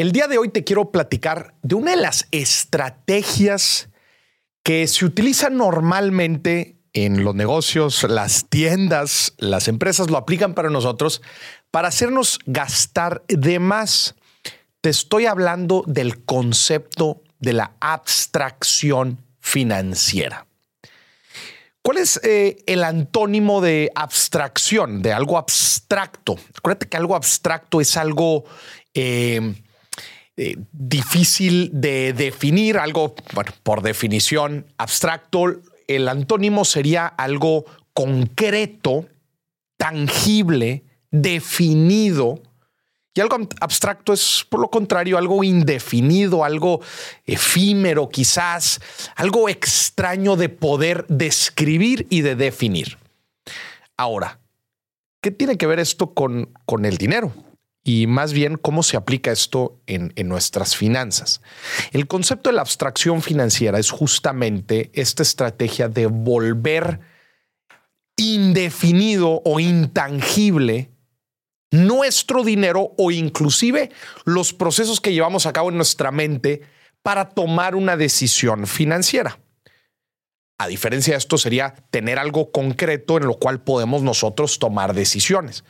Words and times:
El 0.00 0.12
día 0.12 0.28
de 0.28 0.38
hoy 0.38 0.48
te 0.48 0.64
quiero 0.64 0.90
platicar 0.90 1.52
de 1.60 1.74
una 1.74 1.90
de 1.90 1.98
las 1.98 2.26
estrategias 2.30 3.90
que 4.62 4.88
se 4.88 5.04
utilizan 5.04 5.58
normalmente 5.58 6.78
en 6.94 7.22
los 7.22 7.34
negocios, 7.34 8.04
las 8.04 8.46
tiendas, 8.48 9.34
las 9.36 9.68
empresas 9.68 10.08
lo 10.08 10.16
aplican 10.16 10.54
para 10.54 10.70
nosotros 10.70 11.20
para 11.70 11.88
hacernos 11.88 12.38
gastar 12.46 13.22
de 13.28 13.58
más. 13.58 14.14
Te 14.80 14.88
estoy 14.88 15.26
hablando 15.26 15.84
del 15.86 16.24
concepto 16.24 17.20
de 17.38 17.52
la 17.52 17.72
abstracción 17.80 19.22
financiera. 19.38 20.46
¿Cuál 21.82 21.98
es 21.98 22.18
eh, 22.24 22.56
el 22.64 22.84
antónimo 22.84 23.60
de 23.60 23.92
abstracción, 23.94 25.02
de 25.02 25.12
algo 25.12 25.36
abstracto? 25.36 26.38
Acuérdate 26.56 26.88
que 26.88 26.96
algo 26.96 27.14
abstracto 27.14 27.82
es 27.82 27.98
algo 27.98 28.44
eh, 28.94 29.56
eh, 30.42 30.56
difícil 30.72 31.68
de 31.70 32.14
definir, 32.14 32.78
algo, 32.78 33.14
por 33.62 33.82
definición, 33.82 34.64
abstracto. 34.78 35.60
El 35.86 36.08
antónimo 36.08 36.64
sería 36.64 37.06
algo 37.06 37.66
concreto, 37.92 39.06
tangible, 39.76 40.82
definido, 41.10 42.40
y 43.12 43.20
algo 43.20 43.36
abstracto 43.60 44.14
es, 44.14 44.46
por 44.48 44.60
lo 44.60 44.70
contrario, 44.70 45.18
algo 45.18 45.44
indefinido, 45.44 46.42
algo 46.42 46.80
efímero 47.26 48.08
quizás, 48.08 48.80
algo 49.16 49.46
extraño 49.50 50.36
de 50.36 50.48
poder 50.48 51.04
describir 51.08 52.06
y 52.08 52.22
de 52.22 52.34
definir. 52.34 52.96
Ahora, 53.98 54.40
¿qué 55.20 55.30
tiene 55.30 55.58
que 55.58 55.66
ver 55.66 55.80
esto 55.80 56.14
con, 56.14 56.50
con 56.64 56.86
el 56.86 56.96
dinero? 56.96 57.30
Y 57.92 58.06
más 58.06 58.32
bien, 58.32 58.56
¿cómo 58.56 58.84
se 58.84 58.96
aplica 58.96 59.32
esto 59.32 59.80
en, 59.88 60.12
nuestras 60.28 60.76
finanzas? 60.76 61.42
El 61.90 62.06
concepto 62.06 62.48
de 62.48 62.54
la 62.54 62.62
abstracción 62.62 63.20
financiera 63.20 63.80
es 63.80 63.90
justamente 63.90 64.92
esta 64.94 65.24
estrategia 65.24 65.88
de 65.88 66.06
volver 66.06 67.00
indefinido 68.16 69.42
o 69.44 69.58
intangible 69.58 70.92
nuestro 71.72 72.44
dinero 72.44 72.92
o 72.96 73.10
inclusive 73.10 73.90
los 74.24 74.52
procesos 74.52 75.00
que 75.00 75.12
llevamos 75.12 75.46
a 75.46 75.52
cabo 75.52 75.70
en 75.70 75.76
nuestra 75.76 76.12
mente 76.12 76.60
para 77.02 77.30
tomar 77.30 77.74
una 77.74 77.96
decisión 77.96 78.68
financiera. 78.68 79.40
A 80.58 80.68
diferencia 80.68 81.14
de 81.14 81.18
esto 81.18 81.38
sería 81.38 81.74
tener 81.90 82.20
algo 82.20 82.52
concreto 82.52 83.16
en 83.16 83.26
lo 83.26 83.40
cual 83.40 83.64
podemos 83.64 84.02
nosotros 84.02 84.60
tomar 84.60 84.94
decisiones. 84.94 85.64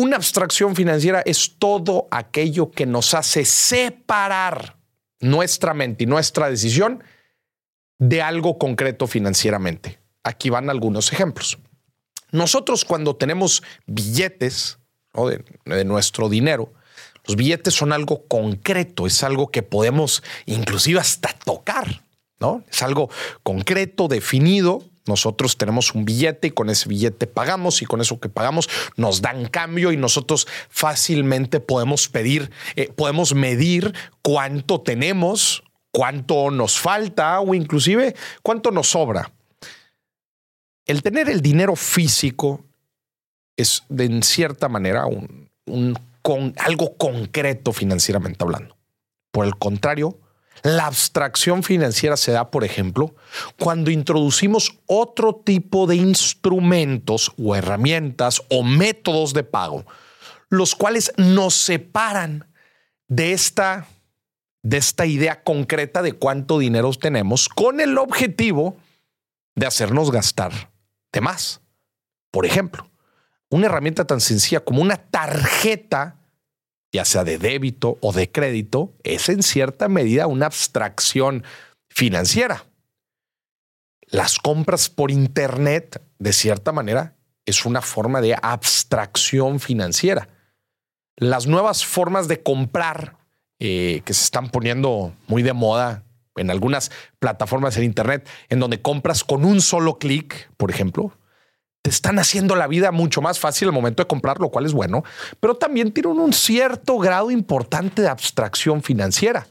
Una 0.00 0.16
abstracción 0.16 0.74
financiera 0.74 1.20
es 1.26 1.56
todo 1.58 2.08
aquello 2.10 2.70
que 2.70 2.86
nos 2.86 3.12
hace 3.12 3.44
separar 3.44 4.78
nuestra 5.20 5.74
mente 5.74 6.04
y 6.04 6.06
nuestra 6.06 6.48
decisión 6.48 7.04
de 7.98 8.22
algo 8.22 8.56
concreto 8.56 9.06
financieramente. 9.06 10.00
Aquí 10.24 10.48
van 10.48 10.70
algunos 10.70 11.12
ejemplos. 11.12 11.58
Nosotros 12.32 12.86
cuando 12.86 13.14
tenemos 13.14 13.62
billetes 13.84 14.78
de, 15.66 15.84
nuestro 15.84 16.30
dinero, 16.30 16.72
los 17.26 17.36
billetes 17.36 17.74
son 17.74 17.92
algo 17.92 18.26
concreto, 18.26 19.06
es 19.06 19.22
algo 19.22 19.50
que 19.50 19.62
podemos 19.62 20.22
inclusive 20.46 20.98
hasta 20.98 21.34
tocar, 21.44 22.06
¿no? 22.38 22.64
Es 22.70 22.82
algo 22.82 23.10
concreto, 23.42 24.08
definido. 24.08 24.82
Nosotros 25.06 25.56
tenemos 25.56 25.94
un 25.94 26.04
billete 26.04 26.48
y 26.48 26.50
con 26.50 26.70
ese 26.70 26.88
billete 26.88 27.26
pagamos 27.26 27.82
y 27.82 27.86
con 27.86 28.00
eso 28.00 28.20
que 28.20 28.28
pagamos 28.28 28.68
nos 28.96 29.22
dan 29.22 29.46
cambio 29.46 29.92
y 29.92 29.96
nosotros 29.96 30.46
fácilmente 30.68 31.60
podemos 31.60 32.08
pedir, 32.08 32.50
eh, 32.76 32.92
podemos 32.94 33.34
medir 33.34 33.94
cuánto 34.22 34.80
tenemos, 34.80 35.62
cuánto 35.90 36.50
nos 36.50 36.78
falta 36.78 37.40
o 37.40 37.54
inclusive 37.54 38.14
cuánto 38.42 38.70
nos 38.70 38.90
sobra. 38.90 39.32
El 40.86 41.02
tener 41.02 41.28
el 41.28 41.40
dinero 41.40 41.76
físico 41.76 42.64
es 43.56 43.84
de 43.88 44.04
en 44.04 44.22
cierta 44.22 44.68
manera 44.68 45.06
un, 45.06 45.48
con, 46.22 46.54
algo 46.58 46.96
concreto 46.96 47.72
financieramente 47.72 48.44
hablando. 48.44 48.76
Por 49.30 49.46
el 49.46 49.56
contrario, 49.56 50.18
la 50.62 50.86
abstracción 50.86 51.62
financiera 51.62 52.16
se 52.16 52.32
da, 52.32 52.50
por 52.50 52.64
ejemplo, 52.64 53.14
cuando 53.58 53.90
introducimos 53.90 54.78
otro 54.86 55.34
tipo 55.34 55.86
de 55.86 55.96
instrumentos 55.96 57.32
o 57.38 57.56
herramientas 57.56 58.42
o 58.50 58.62
métodos 58.62 59.32
de 59.32 59.44
pago, 59.44 59.84
los 60.48 60.74
cuales 60.74 61.12
nos 61.16 61.54
separan 61.54 62.46
de 63.08 63.32
esta, 63.32 63.86
de 64.62 64.76
esta 64.76 65.06
idea 65.06 65.42
concreta 65.42 66.02
de 66.02 66.12
cuánto 66.12 66.58
dinero 66.58 66.90
tenemos 66.92 67.48
con 67.48 67.80
el 67.80 67.98
objetivo 67.98 68.76
de 69.54 69.66
hacernos 69.66 70.10
gastar 70.10 70.70
de 71.12 71.20
más. 71.20 71.60
Por 72.30 72.46
ejemplo, 72.46 72.88
una 73.48 73.66
herramienta 73.66 74.06
tan 74.06 74.20
sencilla 74.20 74.60
como 74.60 74.80
una 74.80 74.96
tarjeta, 74.96 76.19
ya 76.92 77.04
sea 77.04 77.24
de 77.24 77.38
débito 77.38 77.98
o 78.00 78.12
de 78.12 78.30
crédito, 78.30 78.94
es 79.04 79.28
en 79.28 79.42
cierta 79.42 79.88
medida 79.88 80.26
una 80.26 80.46
abstracción 80.46 81.44
financiera. 81.88 82.66
Las 84.06 84.38
compras 84.38 84.88
por 84.88 85.10
Internet, 85.10 86.02
de 86.18 86.32
cierta 86.32 86.72
manera, 86.72 87.16
es 87.46 87.64
una 87.64 87.80
forma 87.80 88.20
de 88.20 88.36
abstracción 88.40 89.60
financiera. 89.60 90.28
Las 91.16 91.46
nuevas 91.46 91.84
formas 91.84 92.26
de 92.26 92.42
comprar 92.42 93.16
eh, 93.58 94.02
que 94.04 94.14
se 94.14 94.24
están 94.24 94.50
poniendo 94.50 95.12
muy 95.28 95.42
de 95.42 95.52
moda 95.52 96.04
en 96.36 96.50
algunas 96.50 96.90
plataformas 97.18 97.76
en 97.76 97.84
Internet, 97.84 98.26
en 98.48 98.58
donde 98.58 98.80
compras 98.80 99.22
con 99.22 99.44
un 99.44 99.60
solo 99.60 99.98
clic, 99.98 100.50
por 100.56 100.70
ejemplo, 100.70 101.12
te 101.82 101.90
están 101.90 102.18
haciendo 102.18 102.56
la 102.56 102.66
vida 102.66 102.92
mucho 102.92 103.22
más 103.22 103.38
fácil 103.38 103.68
al 103.68 103.74
momento 103.74 104.02
de 104.02 104.06
comprar, 104.06 104.38
lo 104.38 104.50
cual 104.50 104.66
es 104.66 104.72
bueno, 104.72 105.02
pero 105.40 105.54
también 105.54 105.92
tienen 105.92 106.18
un 106.18 106.32
cierto 106.32 106.98
grado 106.98 107.30
importante 107.30 108.02
de 108.02 108.08
abstracción 108.08 108.82
financiera. 108.82 109.46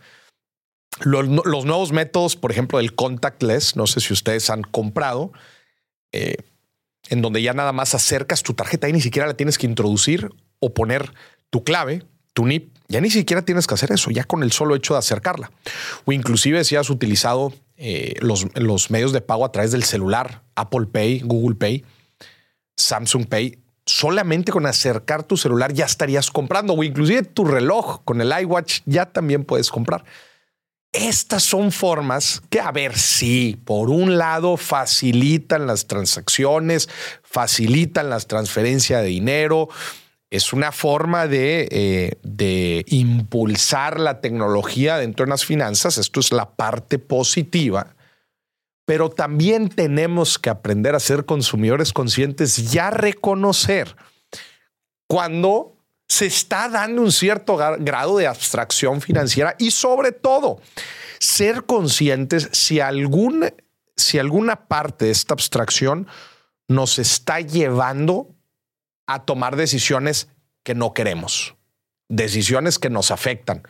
Los, 1.01 1.27
nuevos 1.27 1.91
métodos, 1.91 2.35
por 2.35 2.51
ejemplo, 2.51 2.77
del 2.77 2.93
contactless, 2.93 3.75
no 3.75 3.87
sé 3.87 4.01
si 4.01 4.13
ustedes 4.13 4.49
han 4.49 4.63
comprado, 4.63 5.31
eh, 6.11 6.37
en 7.09 7.21
donde 7.21 7.41
ya 7.41 7.53
nada 7.53 7.71
más 7.71 7.95
acercas 7.95 8.43
tu 8.43 8.53
tarjeta 8.53 8.89
y 8.89 8.93
ni 8.93 9.01
siquiera 9.01 9.27
la 9.27 9.35
tienes 9.35 9.57
que 9.57 9.65
introducir 9.65 10.29
o 10.59 10.73
poner 10.73 11.13
tu 11.49 11.63
clave, 11.63 12.03
tu 12.33 12.45
NIP, 12.45 12.75
ya 12.89 13.01
ni 13.01 13.09
siquiera 13.09 13.43
tienes 13.43 13.65
que 13.65 13.73
hacer 13.73 13.91
eso, 13.91 14.11
ya 14.11 14.23
con 14.23 14.43
el 14.43 14.51
solo 14.51 14.75
hecho 14.75 14.93
de 14.93 14.99
acercarla. 14.99 15.51
O 16.05 16.11
inclusive 16.11 16.63
si 16.63 16.75
has 16.75 16.89
utilizado 16.89 17.53
eh, 17.77 18.15
los, 18.19 18.47
los 18.55 18.91
medios 18.91 19.13
de 19.13 19.21
pago 19.21 19.45
a 19.45 19.51
través 19.51 19.71
del 19.71 19.83
celular, 19.83 20.43
Apple 20.55 20.87
Pay, 20.91 21.21
Google 21.21 21.55
Pay, 21.55 21.85
Samsung 22.79 23.27
Pay, 23.27 23.59
solamente 23.85 24.51
con 24.51 24.65
acercar 24.65 25.23
tu 25.23 25.37
celular 25.37 25.73
ya 25.73 25.85
estarías 25.85 26.31
comprando 26.31 26.73
o 26.73 26.83
inclusive 26.83 27.23
tu 27.23 27.45
reloj 27.45 28.01
con 28.05 28.21
el 28.21 28.31
iWatch 28.41 28.81
ya 28.85 29.05
también 29.05 29.43
puedes 29.43 29.69
comprar. 29.69 30.03
Estas 30.91 31.43
son 31.43 31.71
formas 31.71 32.41
que, 32.49 32.59
a 32.59 32.71
ver, 32.71 32.97
sí, 32.97 33.59
por 33.63 33.91
un 33.91 34.17
lado 34.17 34.57
facilitan 34.57 35.67
las 35.67 35.85
transacciones, 35.85 36.89
facilitan 37.21 38.09
las 38.09 38.25
transferencias 38.25 39.03
de 39.03 39.07
dinero, 39.09 39.69
es 40.31 40.51
una 40.51 40.71
forma 40.71 41.27
de, 41.27 41.67
eh, 41.71 42.19
de, 42.23 42.85
impulsar 42.87 43.99
la 43.99 44.21
tecnología 44.21 44.97
dentro 44.97 45.25
de 45.25 45.31
las 45.31 45.45
finanzas. 45.45 45.97
Esto 45.97 46.19
es 46.19 46.31
la 46.31 46.51
parte 46.51 46.97
positiva 46.97 47.95
pero 48.89 49.11
también 49.11 49.69
tenemos 49.69 50.39
que 50.39 50.49
aprender 50.49 50.95
a 50.95 50.99
ser 50.99 51.23
consumidores 51.23 51.93
conscientes 51.93 52.73
y 52.73 52.79
a 52.79 52.89
reconocer 52.89 53.95
cuando 55.07 55.77
se 56.07 56.25
está 56.25 56.69
dando 56.69 57.03
un 57.03 57.11
cierto 57.11 57.55
grado 57.55 58.17
de 58.17 58.25
abstracción 58.25 58.99
financiera 58.99 59.55
y 59.59 59.69
sobre 59.69 60.11
todo 60.11 60.59
ser 61.19 61.65
conscientes 61.65 62.49
si, 62.51 62.79
algún, 62.79 63.53
si 63.95 64.17
alguna 64.17 64.67
parte 64.67 65.05
de 65.05 65.11
esta 65.11 65.35
abstracción 65.35 66.07
nos 66.67 66.97
está 66.97 67.41
llevando 67.41 68.33
a 69.05 69.23
tomar 69.23 69.55
decisiones 69.55 70.29
que 70.63 70.73
no 70.73 70.95
queremos, 70.95 71.53
decisiones 72.07 72.79
que 72.79 72.89
nos 72.89 73.11
afectan. 73.11 73.61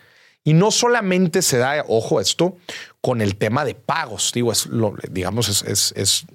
Y 0.49 0.53
no 0.53 0.71
solamente 0.71 1.43
se 1.43 1.59
da, 1.59 1.85
ojo, 1.87 2.19
esto 2.19 2.57
con 3.01 3.21
el 3.21 3.35
tema 3.35 3.65
de 3.65 3.75
pagos, 3.75 4.31
digo, 4.33 4.51
es 4.51 4.65
lo, 4.65 4.95
digamos, 5.11 5.47
es, 5.47 5.93
es, 5.95 6.25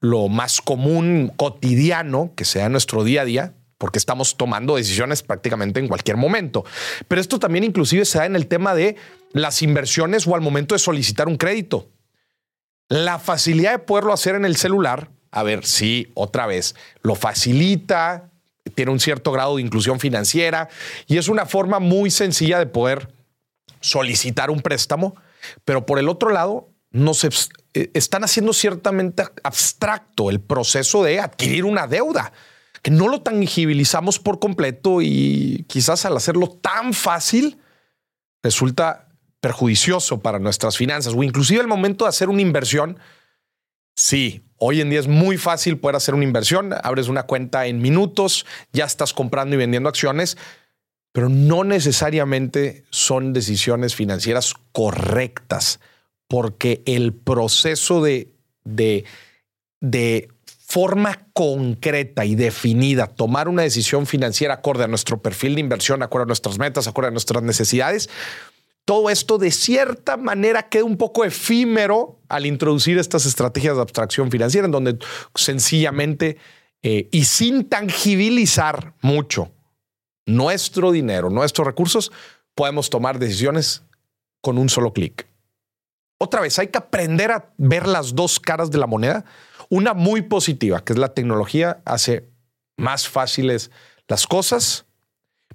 lo 0.00 0.28
más 0.28 0.62
común 0.62 1.30
cotidiano 1.36 2.32
que 2.34 2.46
sea 2.46 2.70
nuestro 2.70 3.04
día 3.04 3.20
a 3.20 3.24
día, 3.26 3.52
porque 3.76 3.98
estamos 3.98 4.38
tomando 4.38 4.76
decisiones 4.76 5.22
prácticamente 5.22 5.78
en 5.78 5.88
cualquier 5.88 6.16
momento. 6.16 6.64
Pero 7.06 7.20
esto 7.20 7.38
también 7.38 7.62
inclusive 7.64 8.06
se 8.06 8.16
da 8.16 8.24
en 8.24 8.34
el 8.34 8.46
tema 8.46 8.74
de 8.74 8.96
las 9.34 9.60
inversiones 9.60 10.26
o 10.26 10.34
al 10.34 10.40
momento 10.40 10.74
de 10.74 10.78
solicitar 10.78 11.28
un 11.28 11.36
crédito. 11.36 11.86
La 12.88 13.18
facilidad 13.18 13.72
de 13.72 13.78
poderlo 13.80 14.14
hacer 14.14 14.36
en 14.36 14.46
el 14.46 14.56
celular, 14.56 15.10
a 15.32 15.42
ver, 15.42 15.66
sí, 15.66 16.10
otra 16.14 16.46
vez, 16.46 16.76
lo 17.02 17.14
facilita, 17.14 18.30
tiene 18.74 18.90
un 18.90 19.00
cierto 19.00 19.32
grado 19.32 19.56
de 19.56 19.62
inclusión 19.62 20.00
financiera 20.00 20.70
y 21.06 21.18
es 21.18 21.28
una 21.28 21.44
forma 21.44 21.78
muy 21.78 22.10
sencilla 22.10 22.58
de 22.58 22.64
poder 22.64 23.19
solicitar 23.80 24.50
un 24.50 24.60
préstamo, 24.60 25.14
pero 25.64 25.86
por 25.86 25.98
el 25.98 26.08
otro 26.08 26.30
lado, 26.30 26.70
nos 26.90 27.24
eh, 27.24 27.90
están 27.94 28.24
haciendo 28.24 28.52
ciertamente 28.52 29.24
abstracto 29.42 30.30
el 30.30 30.40
proceso 30.40 31.04
de 31.04 31.20
adquirir 31.20 31.64
una 31.64 31.86
deuda, 31.86 32.32
que 32.82 32.90
no 32.90 33.08
lo 33.08 33.22
tangibilizamos 33.22 34.18
por 34.18 34.38
completo 34.38 35.02
y 35.02 35.64
quizás 35.68 36.04
al 36.06 36.16
hacerlo 36.16 36.48
tan 36.48 36.94
fácil 36.94 37.58
resulta 38.42 39.08
perjudicioso 39.40 40.20
para 40.20 40.38
nuestras 40.38 40.76
finanzas 40.76 41.14
o 41.14 41.22
inclusive 41.22 41.60
el 41.60 41.66
momento 41.66 42.04
de 42.04 42.10
hacer 42.10 42.28
una 42.28 42.42
inversión. 42.42 42.98
Sí, 43.94 44.46
hoy 44.56 44.80
en 44.80 44.90
día 44.90 45.00
es 45.00 45.08
muy 45.08 45.36
fácil 45.36 45.78
poder 45.78 45.96
hacer 45.96 46.14
una 46.14 46.24
inversión, 46.24 46.74
abres 46.82 47.08
una 47.08 47.24
cuenta 47.24 47.66
en 47.66 47.80
minutos, 47.80 48.46
ya 48.72 48.84
estás 48.84 49.12
comprando 49.12 49.54
y 49.54 49.58
vendiendo 49.58 49.88
acciones, 49.88 50.38
pero 51.12 51.28
no 51.28 51.64
necesariamente 51.64 52.84
son 52.90 53.32
decisiones 53.32 53.94
financieras 53.94 54.54
correctas, 54.72 55.80
porque 56.28 56.82
el 56.86 57.12
proceso 57.12 58.02
de, 58.02 58.32
de, 58.64 60.28
forma 60.48 61.26
concreta 61.32 62.24
y 62.24 62.36
definida, 62.36 63.08
tomar 63.08 63.48
una 63.48 63.62
decisión 63.62 64.06
financiera 64.06 64.54
acorde 64.54 64.84
a 64.84 64.86
nuestro 64.86 65.20
perfil 65.20 65.56
de 65.56 65.60
inversión, 65.62 66.04
acorde 66.04 66.22
a 66.22 66.26
nuestras 66.26 66.60
metas, 66.60 66.86
acorde 66.86 67.08
a 67.08 67.10
nuestras 67.10 67.42
necesidades, 67.42 68.08
todo 68.84 69.10
esto 69.10 69.38
de 69.38 69.50
cierta 69.50 70.16
manera 70.16 70.68
queda 70.68 70.84
un 70.84 70.96
poco 70.96 71.24
efímero 71.24 72.20
al 72.28 72.46
introducir 72.46 72.98
estas 72.98 73.26
estrategias 73.26 73.74
de 73.74 73.82
abstracción 73.82 74.30
financiera, 74.30 74.66
en 74.66 74.72
donde 74.72 74.98
sencillamente 75.34 76.36
eh, 76.82 77.08
y 77.10 77.24
sin 77.24 77.68
tangibilizar 77.68 78.94
mucho 79.02 79.50
nuestro 80.26 80.92
dinero, 80.92 81.30
nuestros 81.30 81.66
recursos, 81.66 82.12
podemos 82.54 82.90
tomar 82.90 83.18
decisiones 83.18 83.82
con 84.40 84.58
un 84.58 84.68
solo 84.68 84.92
clic. 84.92 85.26
Otra 86.18 86.40
vez, 86.40 86.58
hay 86.58 86.68
que 86.68 86.78
aprender 86.78 87.32
a 87.32 87.52
ver 87.56 87.86
las 87.86 88.14
dos 88.14 88.38
caras 88.38 88.70
de 88.70 88.78
la 88.78 88.86
moneda. 88.86 89.24
Una 89.70 89.94
muy 89.94 90.22
positiva, 90.22 90.84
que 90.84 90.92
es 90.92 90.98
la 90.98 91.14
tecnología, 91.14 91.80
hace 91.84 92.28
más 92.76 93.08
fáciles 93.08 93.70
las 94.08 94.26
cosas, 94.26 94.86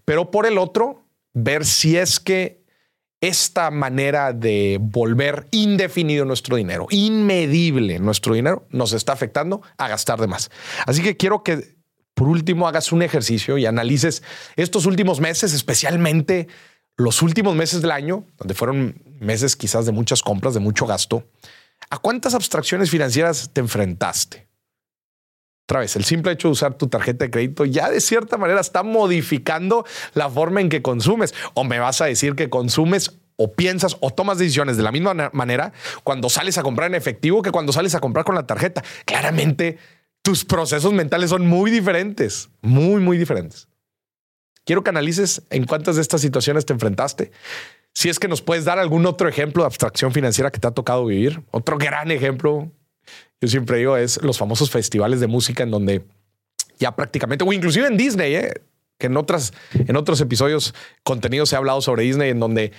pero 0.06 0.32
por 0.32 0.46
el 0.46 0.58
otro, 0.58 1.06
ver 1.34 1.66
si 1.66 1.98
es 1.98 2.20
que 2.20 2.64
esta 3.22 3.72
manera 3.72 4.34
de 4.34 4.78
volver 4.82 5.48
indefinido 5.52 6.26
nuestro 6.26 6.56
dinero, 6.56 6.88
inmedible 6.90 8.00
nuestro 8.00 8.34
dinero, 8.34 8.68
nos 8.70 8.94
está 8.94 9.14
afectando 9.14 9.62
a 9.78 9.88
gastar 9.88 10.20
de 10.20 10.28
más. 10.28 10.52
Así 10.86 11.02
que 11.02 11.18
quiero 11.18 11.44
que 11.44 11.75
por 12.16 12.28
último 12.28 12.68
hagas 12.68 12.92
un 12.92 13.04
ejercicio 13.04 13.58
y 13.58 13.66
analices 13.68 14.24
estos 14.56 14.88
últimos 14.88 15.20
meses, 15.20 15.54
especialmente 15.54 16.48
los 16.98 17.22
últimos 17.22 17.56
meses 17.56 17.82
del 17.82 17.92
año, 17.92 18.26
donde 18.38 18.54
fueron 18.54 19.02
meses 19.20 19.56
quizás 19.56 19.86
de 19.86 19.92
muchas 19.92 20.24
compras, 20.24 20.54
de 20.54 20.62
mucho 20.62 20.88
gasto. 20.88 21.28
¿A 21.90 21.98
cuántas 21.98 22.34
abstracciones 22.34 22.90
financieras 22.90 23.52
te 23.54 23.62
enfrentaste? 23.62 24.48
Otra 25.68 25.80
vez, 25.80 25.96
el 25.96 26.06
simple 26.06 26.32
hecho 26.32 26.48
de 26.48 26.54
usar 26.54 26.76
tu 26.76 26.88
tarjeta 26.88 27.26
de 27.26 27.32
crédito 27.32 27.66
ya 27.66 27.90
de 27.90 28.00
cierta 28.00 28.38
manera 28.38 28.62
está 28.62 28.84
modificando 28.84 29.86
la 30.14 30.30
forma 30.30 30.62
en 30.62 30.70
que 30.70 30.82
consumes. 30.82 31.34
O 31.54 31.64
me 31.64 31.80
vas 31.80 32.02
a 32.02 32.06
decir 32.06 32.36
que 32.36 32.50
consumes 32.50 33.20
o 33.36 33.52
piensas 33.52 33.98
o 34.00 34.12
tomas 34.12 34.38
decisiones 34.38 34.78
de 34.78 34.84
la 34.84 34.92
misma 34.92 35.32
manera 35.34 35.74
cuando 36.04 36.30
sales 36.30 36.58
a 36.58 36.64
comprar 36.64 36.90
en 36.90 36.96
efectivo 36.96 37.42
que 37.42 37.52
cuando 37.52 37.74
sales 37.74 37.96
a 37.96 38.00
comprar 38.00 38.26
con 38.26 38.36
la 38.36 38.46
tarjeta. 38.46 38.84
Claramente, 39.06 39.78
tus 40.26 40.44
procesos 40.44 40.92
mentales 40.92 41.30
son 41.30 41.48
muy 41.48 41.72
diferentes, 41.72 42.50
muy, 42.62 43.00
muy 43.00 43.18
diferentes. 43.18 43.70
Quiero 44.66 44.84
que 44.84 44.90
analices 44.90 45.44
en 45.52 45.66
cuántas 45.66 45.96
de 45.96 46.02
estas 46.02 46.20
situaciones 46.20 46.66
te 46.66 46.74
enfrentaste. 46.74 47.32
Si 47.94 48.10
es 48.10 48.20
que 48.20 48.28
nos 48.28 48.42
puedes 48.42 48.66
dar 48.66 48.80
algún 48.80 49.06
otro 49.06 49.30
ejemplo 49.30 49.64
de 49.64 49.68
abstracción 49.68 50.12
financiera 50.12 50.52
que 50.52 50.60
te 50.60 50.68
ha 50.68 50.72
tocado 50.72 51.06
vivir. 51.06 51.44
Otro 51.52 51.78
gran 51.78 52.12
ejemplo 52.12 52.72
yo 53.42 53.48
siempre 53.48 53.78
digo, 53.78 53.98
es 53.98 54.22
los 54.24 54.38
famosos 54.38 54.72
festivales 54.72 55.20
de 55.20 55.28
música 55.28 55.64
en 55.64 55.72
donde 55.72 56.06
ya 56.80 56.96
prácticamente, 56.96 57.44
o 57.44 57.54
inclusive 57.54 57.88
en 57.88 57.98
Disney, 57.98 58.36
¿eh? 58.36 58.54
que 58.98 59.08
en, 59.08 59.18
otras, 59.18 59.54
en 59.74 59.96
otros 59.96 60.22
episodios 60.22 60.74
contenidos 61.04 61.50
se 61.50 61.56
ha 61.56 61.60
hablado 61.60 61.82
sobre 61.82 62.04
Disney, 62.04 62.30
en 62.30 62.40
donde 62.40 62.72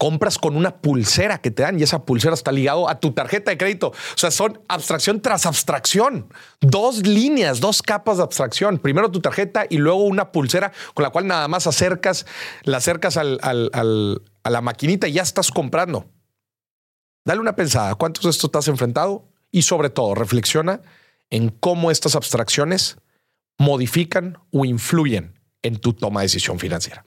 compras 0.00 0.38
con 0.38 0.56
una 0.56 0.78
pulsera 0.78 1.38
que 1.38 1.52
te 1.52 1.62
dan 1.62 1.78
y 1.78 1.84
esa 1.84 2.04
pulsera 2.04 2.34
está 2.34 2.50
ligado 2.50 2.88
a 2.88 2.98
tu 2.98 3.12
tarjeta 3.12 3.52
de 3.52 3.58
crédito. 3.58 3.88
O 3.88 4.18
sea, 4.18 4.32
son 4.32 4.60
abstracción 4.66 5.20
tras 5.20 5.46
abstracción. 5.46 6.32
Dos 6.60 7.06
líneas, 7.06 7.60
dos 7.60 7.82
capas 7.82 8.16
de 8.16 8.24
abstracción. 8.24 8.78
Primero 8.78 9.12
tu 9.12 9.20
tarjeta 9.20 9.66
y 9.70 9.78
luego 9.78 10.04
una 10.04 10.32
pulsera 10.32 10.72
con 10.94 11.02
la 11.04 11.10
cual 11.10 11.28
nada 11.28 11.46
más 11.46 11.68
acercas, 11.68 12.26
la 12.64 12.78
acercas 12.78 13.16
a 13.16 13.22
la 13.22 14.60
maquinita 14.60 15.06
y 15.06 15.12
ya 15.12 15.22
estás 15.22 15.52
comprando. 15.52 16.06
Dale 17.24 17.40
una 17.40 17.54
pensada. 17.54 17.94
¿Cuántos 17.94 18.24
de 18.24 18.30
estos 18.30 18.50
te 18.50 18.58
has 18.58 18.66
enfrentado? 18.66 19.30
y 19.50 19.62
sobre 19.62 19.90
todo 19.90 20.14
reflexiona 20.14 20.80
en 21.30 21.50
cómo 21.50 21.90
estas 21.90 22.16
abstracciones 22.16 22.98
modifican 23.58 24.38
o 24.52 24.64
influyen 24.64 25.38
en 25.62 25.76
tu 25.76 25.92
toma 25.92 26.20
de 26.20 26.26
decisión 26.26 26.58
financiera. 26.58 27.04